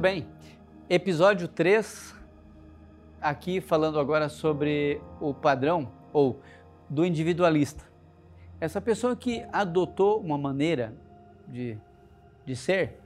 [0.00, 0.26] Muito bem.
[0.88, 2.14] Episódio 3,
[3.20, 6.40] aqui falando agora sobre o padrão ou
[6.88, 7.84] do individualista.
[8.58, 10.94] Essa pessoa que adotou uma maneira
[11.46, 11.76] de,
[12.46, 12.98] de ser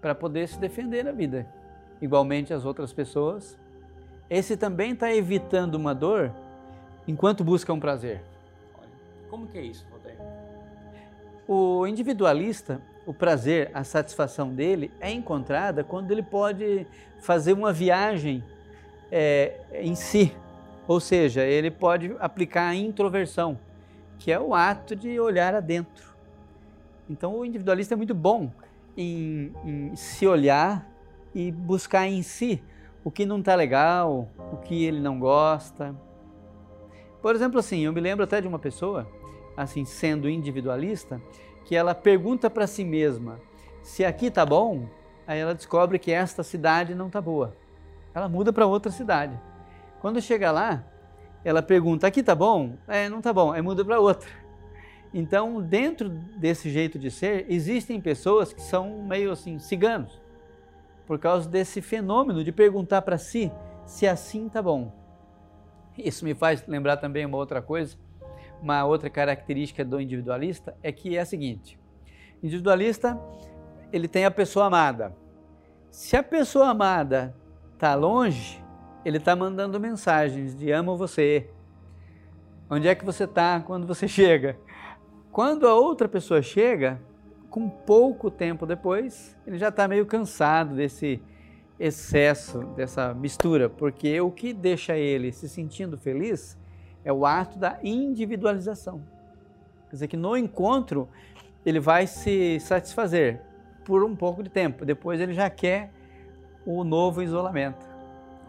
[0.00, 1.44] para poder se defender na vida,
[2.00, 3.58] igualmente as outras pessoas.
[4.30, 6.32] Esse também está evitando uma dor
[7.08, 8.22] enquanto busca um prazer.
[9.28, 10.16] Como que é isso, Walter?
[11.48, 16.86] O individualista, o prazer, a satisfação dele é encontrada quando ele pode
[17.20, 18.44] fazer uma viagem
[19.10, 20.36] é, em si,
[20.86, 23.58] ou seja, ele pode aplicar a introversão,
[24.18, 26.06] que é o ato de olhar adentro.
[27.08, 28.52] Então, o individualista é muito bom
[28.94, 30.86] em, em se olhar
[31.34, 32.62] e buscar em si
[33.02, 35.96] o que não está legal, o que ele não gosta.
[37.22, 39.10] Por exemplo, assim, eu me lembro até de uma pessoa,
[39.56, 41.18] assim, sendo individualista,
[41.68, 43.38] que ela pergunta para si mesma
[43.82, 44.88] se aqui está bom,
[45.26, 47.54] aí ela descobre que esta cidade não está boa.
[48.14, 49.38] Ela muda para outra cidade.
[50.00, 50.82] Quando chega lá,
[51.44, 52.78] ela pergunta: aqui tá bom?
[52.88, 53.52] É, não tá bom.
[53.52, 54.30] Aí muda para outra.
[55.12, 60.18] Então, dentro desse jeito de ser, existem pessoas que são meio assim ciganos,
[61.06, 63.52] por causa desse fenômeno de perguntar para si
[63.84, 64.90] se assim tá bom.
[65.98, 67.94] Isso me faz lembrar também uma outra coisa,
[68.62, 71.78] uma outra característica do individualista é que é a seguinte:
[72.42, 73.18] individualista
[73.92, 75.16] ele tem a pessoa amada.
[75.90, 77.34] Se a pessoa amada
[77.74, 78.62] está longe,
[79.04, 81.48] ele está mandando mensagens de amo você.
[82.70, 84.58] Onde é que você está quando você chega?
[85.32, 87.00] Quando a outra pessoa chega,
[87.48, 91.22] com pouco tempo depois, ele já está meio cansado desse
[91.78, 96.58] excesso, dessa mistura, porque o que deixa ele se sentindo feliz
[97.04, 99.00] é o ato da individualização.
[99.88, 101.08] Quer dizer que no encontro
[101.64, 103.40] ele vai se satisfazer
[103.84, 105.90] por um pouco de tempo, depois ele já quer
[106.66, 107.86] o novo isolamento.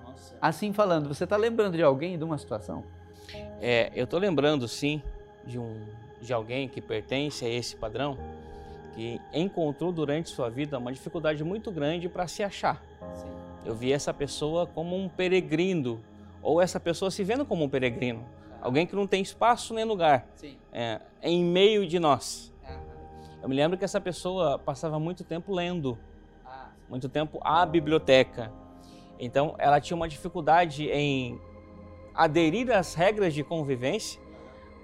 [0.04, 0.36] Nossa.
[0.42, 2.84] Assim falando, você está lembrando de alguém, de uma situação?
[3.62, 5.02] É, eu estou lembrando sim
[5.46, 5.86] de, um,
[6.22, 8.18] de alguém que pertence a esse padrão,
[8.94, 12.84] que encontrou durante sua vida uma dificuldade muito grande para se achar.
[13.14, 13.28] Sim.
[13.66, 16.02] Eu vi essa pessoa como um peregrino,
[16.42, 18.26] ou essa pessoa se vendo como um peregrino,
[18.62, 20.28] alguém que não tem espaço nem lugar
[20.72, 22.54] é, em meio de nós.
[23.42, 25.98] Eu me lembro que essa pessoa passava muito tempo lendo
[26.90, 28.52] muito tempo à biblioteca.
[29.20, 31.40] Então, ela tinha uma dificuldade em
[32.16, 34.20] aderir às regras de convivência,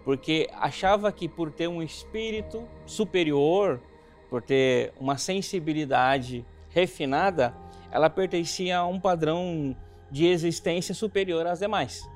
[0.03, 3.81] porque achava que por ter um espírito superior,
[4.30, 7.56] por ter uma sensibilidade refinada,
[7.92, 9.75] ela pertencia a um padrão
[10.12, 12.07] de existência superior às demais.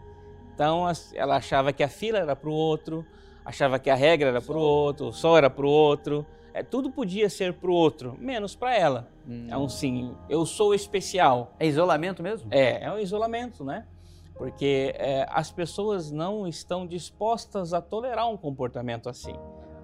[0.60, 0.84] Então,
[1.16, 3.06] ela achava que a fila era para o outro,
[3.46, 6.62] achava que a regra era para o outro, o sol era para o outro, é,
[6.62, 9.08] tudo podia ser para o outro, menos para ela.
[9.26, 9.48] Hum.
[9.50, 11.56] É um sim, eu sou especial.
[11.58, 12.50] É isolamento mesmo?
[12.52, 13.88] É, é um isolamento, né?
[14.36, 19.36] Porque é, as pessoas não estão dispostas a tolerar um comportamento assim.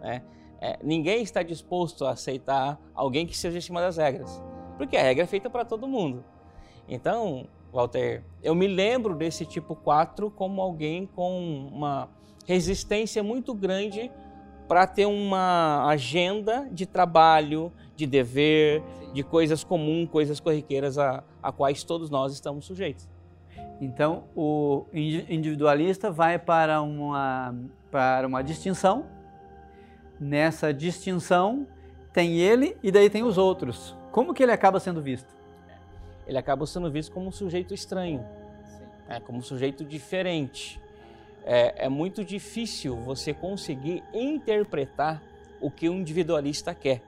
[0.02, 0.24] Né?
[0.60, 4.44] É, ninguém está disposto a aceitar alguém que seja acima das regras,
[4.78, 6.26] porque a regra é feita para todo mundo.
[6.86, 12.10] Então, Walter, eu me lembro desse tipo 4 como alguém com uma
[12.48, 14.10] resistência muito grande
[14.66, 19.14] para ter uma agenda de trabalho, de dever, Sim.
[19.14, 23.08] de coisas comuns, coisas corriqueiras a, a quais todos nós estamos sujeitos.
[23.82, 27.54] Então, o individualista vai para uma,
[27.92, 29.06] para uma distinção.
[30.18, 31.68] Nessa distinção,
[32.14, 33.98] tem ele e daí tem os outros.
[34.14, 35.36] Como que ele acaba sendo visto?
[36.28, 38.26] Ele acaba sendo visto como um sujeito estranho,
[39.08, 40.80] é, como um sujeito diferente
[41.46, 45.22] é, é muito difícil você conseguir interpretar
[45.62, 47.04] o que o individualista quer.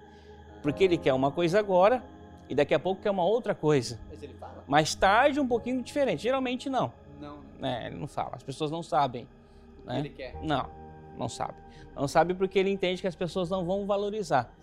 [0.62, 2.04] Porque ele quer uma coisa agora
[2.48, 4.00] e daqui a pouco quer uma outra coisa.
[4.10, 4.64] Mas ele fala?
[4.68, 6.22] Mais tarde, um pouquinho diferente.
[6.22, 6.94] Geralmente não.
[7.20, 7.40] Não.
[7.62, 8.34] É, ele não fala.
[8.34, 9.28] As pessoas não sabem.
[9.84, 10.00] O né?
[10.00, 10.36] ele quer?
[10.44, 10.70] Não,
[11.18, 11.56] não sabe.
[11.96, 14.54] Não sabe porque ele entende que as pessoas não vão valorizar.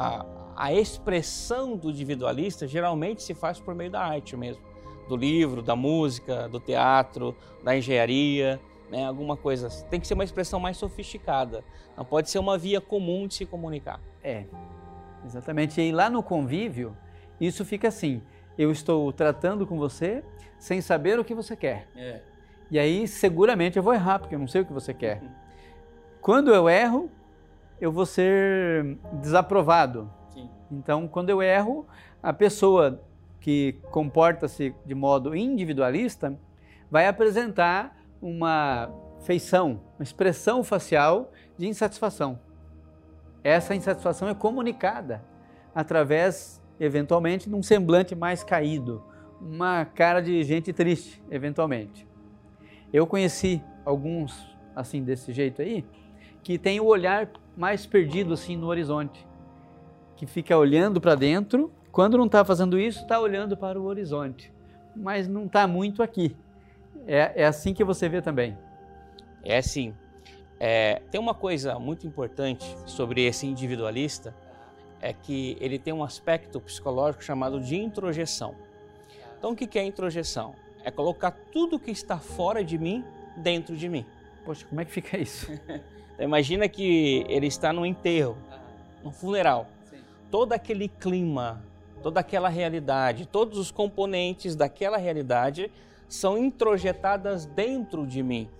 [0.00, 0.24] A,
[0.56, 4.62] a expressão do individualista geralmente se faz por meio da arte mesmo.
[5.08, 8.60] Do livro, da música, do teatro, da engenharia
[8.90, 9.68] né, alguma coisa.
[9.88, 11.64] Tem que ser uma expressão mais sofisticada.
[11.96, 14.00] Não pode ser uma via comum de se comunicar.
[14.22, 14.44] É,
[15.24, 15.80] exatamente.
[15.80, 16.96] E lá no convívio,
[17.40, 18.20] isso fica assim:
[18.58, 20.24] eu estou tratando com você
[20.58, 21.88] sem saber o que você quer.
[21.96, 22.20] É.
[22.70, 25.22] E aí, seguramente, eu vou errar, porque eu não sei o que você quer.
[26.20, 27.10] Quando eu erro,
[27.80, 30.10] eu vou ser desaprovado.
[30.28, 30.50] Sim.
[30.70, 31.86] Então, quando eu erro,
[32.22, 33.00] a pessoa
[33.40, 36.38] que comporta-se de modo individualista
[36.90, 38.90] vai apresentar uma
[39.20, 42.38] feição, uma expressão facial de insatisfação.
[43.42, 45.24] Essa insatisfação é comunicada
[45.74, 49.04] através eventualmente, num semblante mais caído,
[49.40, 52.08] uma cara de gente triste, eventualmente.
[52.92, 55.84] Eu conheci alguns assim desse jeito aí,
[56.42, 57.30] que tem o olhar
[57.60, 59.28] mais perdido assim no horizonte,
[60.16, 64.50] que fica olhando para dentro, quando não está fazendo isso, está olhando para o horizonte,
[64.96, 66.34] mas não está muito aqui.
[67.06, 68.56] É, é assim que você vê também.
[69.44, 69.94] É assim.
[70.58, 74.34] É, tem uma coisa muito importante sobre esse individualista,
[74.98, 78.54] é que ele tem um aspecto psicológico chamado de introjeção.
[79.38, 80.54] Então, o que é introjeção?
[80.82, 83.04] É colocar tudo que está fora de mim
[83.36, 84.06] dentro de mim.
[84.46, 85.46] Poxa, como é que fica isso?
[86.20, 88.36] então, imagina que ele está no enterro,
[89.02, 89.66] no funeral.
[89.88, 89.96] Sim.
[90.30, 91.64] Todo aquele clima,
[92.02, 95.72] toda aquela realidade, todos os componentes daquela realidade
[96.06, 98.50] são introjetadas dentro de mim.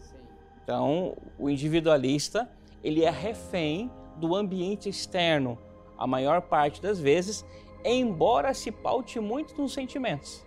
[0.64, 2.48] Então, o individualista,
[2.82, 5.58] ele é refém do ambiente externo,
[5.98, 7.44] a maior parte das vezes,
[7.84, 10.46] embora se paute muito nos sentimentos.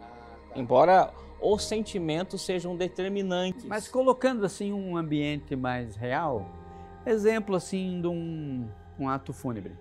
[0.00, 0.58] Ah, tá.
[0.58, 3.64] Embora os sentimentos sejam determinantes.
[3.64, 6.48] Mas colocando assim um ambiente mais real,
[7.06, 9.72] exemplo assim de um, um ato fúnebre.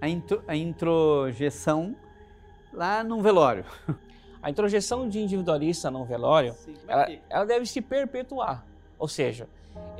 [0.00, 1.96] A, intro, a introjeção
[2.72, 3.64] lá num velório.
[4.40, 8.64] A introjeção de individualista no velório, Sim, ela, ela, deve se perpetuar.
[8.96, 9.48] Ou seja,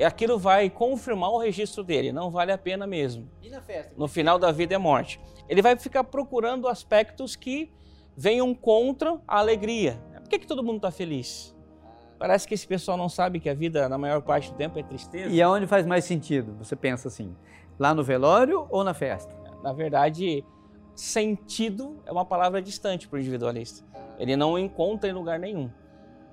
[0.04, 3.28] aquilo vai confirmar o registro dele, não vale a pena mesmo.
[3.42, 3.92] E na festa?
[3.96, 5.20] No final da vida é morte.
[5.48, 7.68] Ele vai ficar procurando aspectos que
[8.16, 10.00] venham contra a alegria.
[10.28, 11.56] Por que, que todo mundo está feliz?
[12.18, 14.82] Parece que esse pessoal não sabe que a vida, na maior parte do tempo, é
[14.82, 15.34] tristeza.
[15.34, 16.54] E aonde faz mais sentido?
[16.58, 17.34] Você pensa assim,
[17.78, 19.34] lá no velório ou na festa?
[19.62, 20.44] Na verdade,
[20.94, 23.82] sentido é uma palavra distante para o individualista.
[24.18, 25.70] Ele não encontra em lugar nenhum.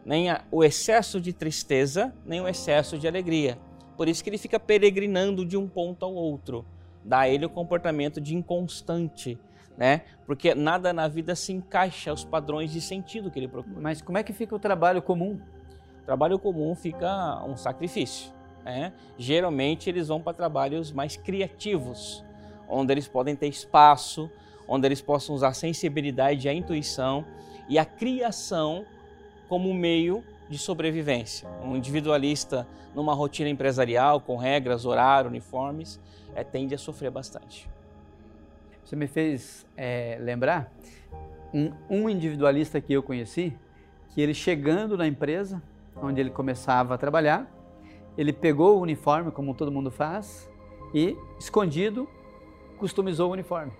[0.06, 3.58] Nem o excesso de tristeza, nem o excesso de alegria.
[3.96, 6.66] Por isso que ele fica peregrinando de um ponto ao outro.
[7.02, 9.40] Dá a ele o comportamento de inconstante,
[9.78, 10.02] né?
[10.26, 13.80] Porque nada na vida se encaixa aos padrões de sentido que ele procura.
[13.80, 15.40] Mas como é que fica o trabalho comum?
[16.02, 18.32] O trabalho comum fica um sacrifício.
[18.64, 18.94] Né?
[19.18, 22.24] Geralmente eles vão para trabalhos mais criativos,
[22.68, 24.30] onde eles podem ter espaço,
[24.68, 27.26] onde eles possam usar a sensibilidade a intuição
[27.70, 28.86] e a criação
[29.48, 31.48] como meio de sobrevivência.
[31.64, 36.00] Um individualista numa rotina empresarial, com regras, horário, uniformes,
[36.34, 37.70] é, tende a sofrer bastante.
[38.86, 40.72] Você me fez é, lembrar
[41.52, 43.58] um, um individualista que eu conheci,
[44.10, 45.62] que ele chegando na empresa,
[45.96, 47.52] onde ele começava a trabalhar,
[48.16, 50.48] ele pegou o uniforme, como todo mundo faz,
[50.94, 52.08] e, escondido,
[52.78, 53.72] customizou o uniforme.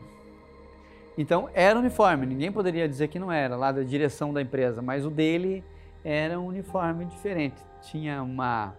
[1.16, 5.06] Então era uniforme, ninguém poderia dizer que não era, lá da direção da empresa, mas
[5.06, 5.64] o dele
[6.04, 7.62] era um uniforme diferente.
[7.84, 8.74] Tinha uma,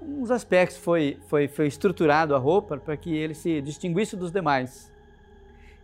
[0.00, 4.90] uns aspectos, foi, foi, foi estruturado a roupa para que ele se distinguisse dos demais.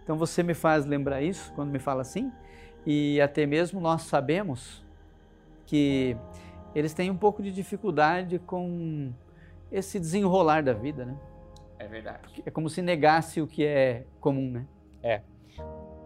[0.07, 2.31] Então você me faz lembrar isso quando me fala assim,
[2.87, 4.87] e até mesmo nós sabemos
[5.67, 6.17] que
[6.73, 9.13] eles têm um pouco de dificuldade com
[9.73, 11.19] esse desenrolar da vida, né?
[11.77, 12.41] É verdade.
[12.47, 14.67] É como se negasse o que é comum, né?
[15.03, 15.23] É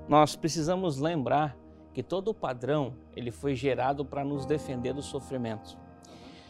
[0.09, 1.57] nós precisamos lembrar
[1.93, 5.79] que todo padrão ele foi gerado para nos defender do sofrimento.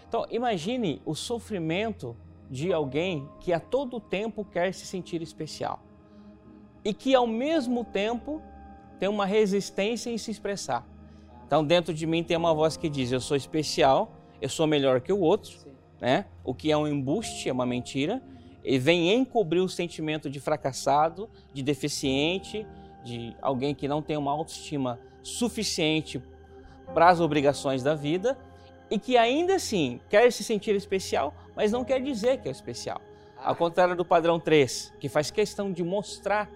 [0.08, 2.17] Então, imagine o sofrimento
[2.49, 5.83] de alguém que a todo tempo quer se sentir especial
[6.85, 8.41] e que ao mesmo tempo
[8.99, 10.87] tem uma resistência em se expressar.
[11.47, 15.01] Então, dentro de mim tem uma voz que diz: Eu sou especial, eu sou melhor
[15.01, 15.53] que o outro,
[16.01, 16.27] né?
[16.45, 18.23] O que é um embuste, é uma mentira,
[18.65, 22.67] e vem encobrir o sentimento de fracassado, de deficiente,
[23.03, 26.23] de alguém que não tem uma autoestima suficiente
[26.93, 28.39] para as obrigações da vida
[28.91, 33.01] e que ainda assim quer se sentir especial, mas não quer dizer que é especial.
[33.37, 36.51] Ao contrário do padrão 3, que faz questão de mostrar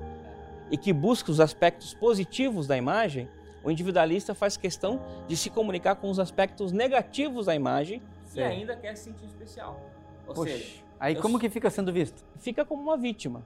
[0.70, 3.28] e que busca os aspectos positivos da imagem,
[3.62, 8.40] o individualista faz questão de se comunicar com os aspectos negativos da imagem Sim.
[8.40, 9.80] e ainda quer se sentir especial.
[10.26, 12.24] Ou Poxa, seja, aí como que fica sendo visto?
[12.38, 13.42] Fica como uma vítima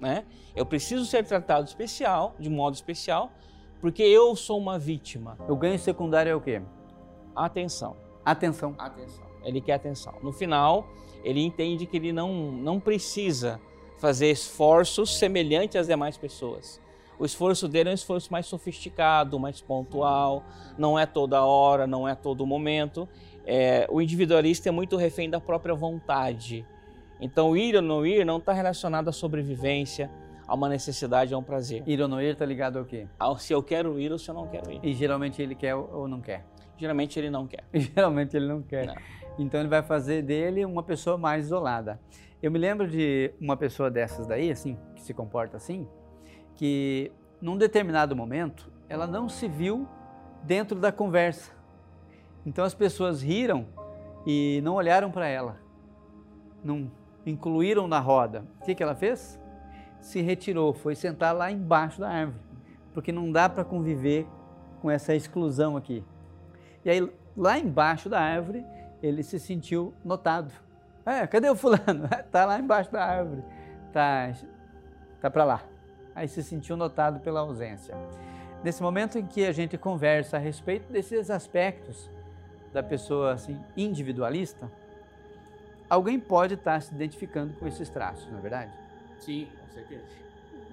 [0.00, 0.24] né?
[0.54, 3.30] Eu preciso ser tratado especial, de modo especial,
[3.80, 5.36] porque eu sou uma vítima.
[5.48, 6.62] O ganho secundário é o quê?
[7.34, 7.96] Atenção.
[8.24, 8.74] Atenção.
[8.78, 9.24] Atenção.
[9.44, 10.14] Ele quer atenção.
[10.22, 10.88] No final,
[11.22, 13.60] ele entende que ele não, não precisa
[13.98, 16.80] fazer esforços semelhantes às demais pessoas.
[17.18, 20.44] O esforço dele é um esforço mais sofisticado, mais pontual,
[20.76, 23.08] não é toda hora, não é todo momento.
[23.44, 26.64] É, o individualista é muito refém da própria vontade
[27.20, 30.10] então, ir ou não ir não está relacionado à sobrevivência,
[30.46, 31.82] a uma necessidade, a um prazer.
[31.86, 33.06] Ir ou não ir está ligado ao quê?
[33.18, 34.80] Ao se eu quero ir ou se eu não quero ir.
[34.82, 36.44] E geralmente ele quer ou não quer?
[36.78, 37.64] Geralmente ele não quer.
[37.74, 38.86] geralmente ele não quer.
[38.86, 38.96] Não.
[39.38, 42.00] Então ele vai fazer dele uma pessoa mais isolada.
[42.42, 45.88] Eu me lembro de uma pessoa dessas daí, assim, que se comporta assim,
[46.54, 49.88] que num determinado momento, ela não se viu
[50.42, 51.52] dentro da conversa.
[52.46, 53.66] Então as pessoas riram
[54.26, 55.60] e não olharam para ela,
[56.64, 56.90] não
[57.26, 58.44] incluíram na roda.
[58.60, 59.38] O que, que ela fez?
[60.00, 62.40] Se retirou, foi sentar lá embaixo da árvore,
[62.94, 64.26] porque não dá para conviver
[64.80, 66.04] com essa exclusão aqui.
[66.88, 68.64] E aí, lá embaixo da árvore,
[69.02, 70.50] ele se sentiu notado.
[71.04, 72.06] É, cadê o fulano?
[72.06, 73.44] Está lá embaixo da árvore.
[73.92, 74.32] Tá,
[75.20, 75.62] tá para lá.
[76.14, 77.94] Aí se sentiu notado pela ausência.
[78.64, 82.10] Nesse momento em que a gente conversa a respeito desses aspectos
[82.72, 84.72] da pessoa assim individualista,
[85.90, 88.72] alguém pode estar se identificando com esses traços, não é verdade?
[89.18, 90.06] Sim, com certeza.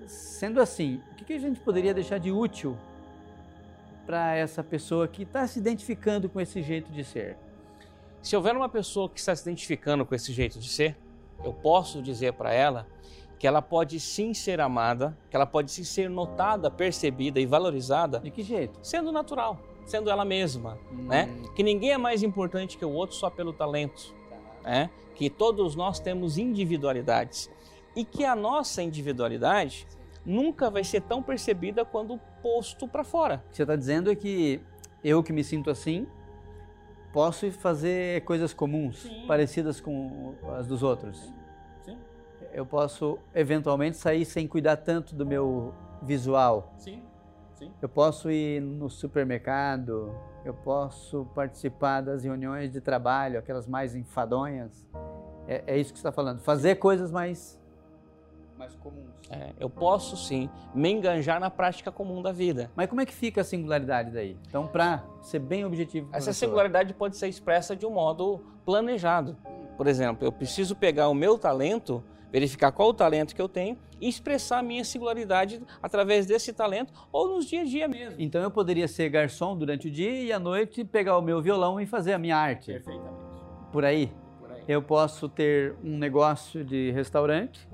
[0.08, 2.78] Sendo assim, o que a gente poderia deixar de útil
[4.06, 7.38] para essa pessoa que está se identificando com esse jeito de ser?
[8.22, 10.98] Se houver uma pessoa que está se identificando com esse jeito de ser,
[11.44, 12.88] eu posso dizer para ela
[13.38, 18.20] que ela pode sim ser amada, que ela pode sim ser notada, percebida e valorizada.
[18.20, 18.80] De que jeito?
[18.82, 21.04] Sendo natural, sendo ela mesma, hum.
[21.04, 21.30] né?
[21.56, 24.70] Que ninguém é mais importante que o outro só pelo talento, tá.
[24.70, 24.90] né?
[25.14, 27.50] Que todos nós temos individualidades
[27.96, 29.88] e que a nossa individualidade
[30.26, 33.42] nunca vai ser tão percebida quando posto para fora.
[33.48, 34.62] O que você está dizendo é que
[35.04, 36.06] eu que me sinto assim
[37.12, 39.26] posso fazer coisas comuns, Sim.
[39.26, 41.34] parecidas com as dos outros.
[41.82, 41.98] Sim.
[42.54, 45.74] Eu posso eventualmente sair sem cuidar tanto do meu
[46.04, 46.72] visual.
[46.78, 47.02] Sim.
[47.56, 47.72] Sim.
[47.82, 54.88] Eu posso ir no supermercado, eu posso participar das reuniões de trabalho, aquelas mais enfadonhas.
[55.48, 56.42] É, é isso que você está falando.
[56.42, 57.60] Fazer coisas mais
[58.66, 59.16] mais comuns.
[59.30, 62.72] É, eu posso sim me enganjar na prática comum da vida.
[62.76, 64.38] Mas como é que fica a singularidade daí?
[64.48, 66.10] Então, para ser bem objetivo.
[66.12, 69.38] Essa singularidade pode ser expressa de um modo planejado.
[69.78, 73.78] Por exemplo, eu preciso pegar o meu talento, verificar qual o talento que eu tenho
[74.00, 78.16] e expressar a minha singularidade através desse talento ou nos dia a dia mesmo.
[78.20, 81.80] Então eu poderia ser garçom durante o dia e à noite pegar o meu violão
[81.80, 82.74] e fazer a minha arte.
[82.74, 83.16] Perfeitamente.
[83.72, 84.12] Por aí?
[84.40, 84.64] Por aí.
[84.68, 87.68] Eu posso ter um negócio de restaurante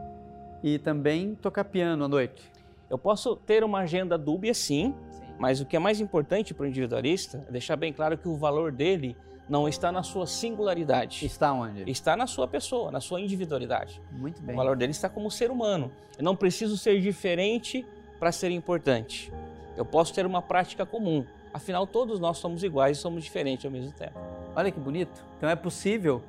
[0.63, 2.51] e também tocar piano à noite.
[2.89, 5.23] Eu posso ter uma agenda dúbia, sim, sim.
[5.39, 8.35] mas o que é mais importante para o individualista é deixar bem claro que o
[8.35, 9.15] valor dele
[9.47, 11.25] não está na sua singularidade.
[11.25, 11.89] Está onde?
[11.89, 14.01] Está na sua pessoa, na sua individualidade.
[14.11, 14.55] Muito bem.
[14.55, 15.91] O valor dele está como ser humano.
[16.17, 17.85] Eu não preciso ser diferente
[18.19, 19.31] para ser importante.
[19.75, 21.25] Eu posso ter uma prática comum.
[21.53, 24.17] Afinal, todos nós somos iguais e somos diferentes ao mesmo tempo.
[24.55, 25.21] Olha que bonito.
[25.37, 26.21] Então é possível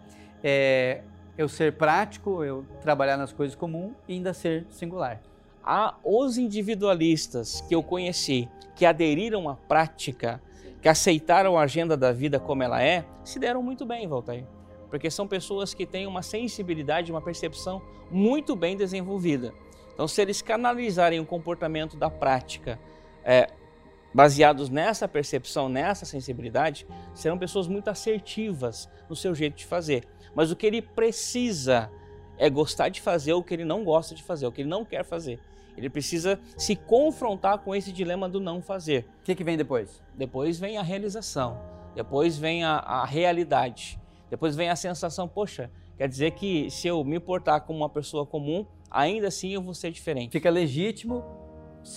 [0.43, 1.03] é,
[1.43, 5.21] eu ser prático, eu trabalhar nas coisas comuns e ainda ser singular.
[5.63, 10.41] Há os individualistas que eu conheci que aderiram à prática,
[10.81, 14.45] que aceitaram a agenda da vida como ela é, se deram muito bem, Valtair.
[14.89, 19.53] Porque são pessoas que têm uma sensibilidade, uma percepção muito bem desenvolvida.
[19.95, 22.79] Então, se eles canalizarem o comportamento da prática,
[23.25, 23.51] é,
[24.13, 30.05] baseados nessa percepção, nessa sensibilidade, serão pessoas muito assertivas no seu jeito de fazer.
[30.35, 31.91] Mas o que ele precisa
[32.39, 34.85] é gostar de fazer o que ele não gosta de fazer, o que ele não
[34.85, 35.39] quer fazer.
[35.77, 39.07] Ele precisa se confrontar com esse dilema do não fazer.
[39.21, 40.03] O que, que vem depois?
[40.15, 41.59] Depois vem a realização,
[41.95, 43.99] depois vem a, a realidade,
[44.29, 48.27] depois vem a sensação, poxa, quer dizer que se eu me portar como uma pessoa
[48.27, 50.33] comum, ainda assim eu vou ser diferente.
[50.33, 51.25] Fica legítimo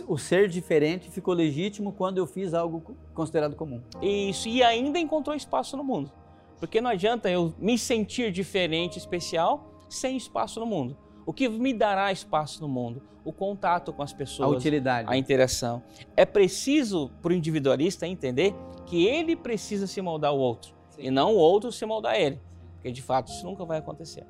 [0.07, 3.81] o ser diferente ficou legítimo quando eu fiz algo considerado comum.
[4.01, 6.11] Isso, e ainda encontrou espaço no mundo.
[6.59, 10.97] Porque não adianta eu me sentir diferente, especial, sem espaço no mundo.
[11.25, 13.01] O que me dará espaço no mundo?
[13.23, 15.81] O contato com as pessoas, a utilidade, a interação.
[16.15, 18.53] É preciso para o individualista entender
[18.85, 21.07] que ele precisa se moldar ao outro Sim.
[21.07, 22.39] e não o outro se moldar a ele,
[22.75, 24.25] porque de fato isso nunca vai acontecer.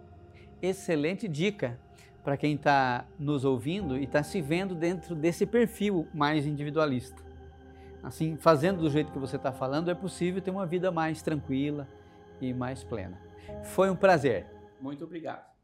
[0.61, 1.77] Excelente dica
[2.23, 7.21] para quem está nos ouvindo e está se vendo dentro desse perfil mais individualista.
[8.01, 11.87] Assim, fazendo do jeito que você está falando, é possível ter uma vida mais tranquila,
[12.41, 13.19] e mais plena.
[13.63, 14.45] Foi um prazer.
[14.79, 15.54] Muito obrigado.